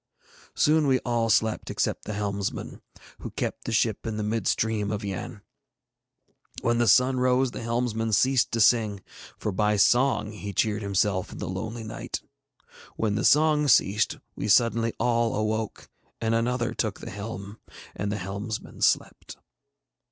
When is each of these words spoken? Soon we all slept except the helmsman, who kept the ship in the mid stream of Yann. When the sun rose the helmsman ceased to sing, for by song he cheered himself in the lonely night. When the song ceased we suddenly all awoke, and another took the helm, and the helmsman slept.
Soon 0.55 0.87
we 0.87 0.97
all 1.01 1.29
slept 1.29 1.69
except 1.69 2.05
the 2.05 2.13
helmsman, 2.15 2.81
who 3.19 3.29
kept 3.29 3.65
the 3.65 3.71
ship 3.71 4.07
in 4.07 4.17
the 4.17 4.23
mid 4.23 4.47
stream 4.47 4.89
of 4.89 5.05
Yann. 5.05 5.43
When 6.63 6.79
the 6.79 6.87
sun 6.87 7.19
rose 7.19 7.51
the 7.51 7.61
helmsman 7.61 8.11
ceased 8.11 8.51
to 8.53 8.61
sing, 8.61 9.03
for 9.37 9.51
by 9.51 9.75
song 9.75 10.31
he 10.31 10.53
cheered 10.53 10.81
himself 10.81 11.31
in 11.31 11.37
the 11.37 11.47
lonely 11.47 11.83
night. 11.83 12.19
When 12.95 13.13
the 13.13 13.23
song 13.23 13.67
ceased 13.67 14.17
we 14.35 14.47
suddenly 14.47 14.93
all 14.97 15.35
awoke, 15.35 15.87
and 16.19 16.33
another 16.33 16.73
took 16.73 16.99
the 16.99 17.11
helm, 17.11 17.59
and 17.95 18.11
the 18.11 18.17
helmsman 18.17 18.81
slept. 18.81 19.37